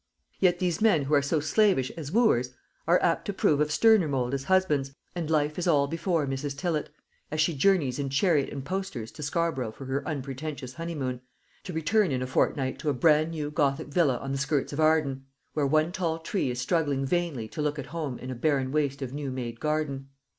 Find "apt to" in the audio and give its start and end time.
3.03-3.33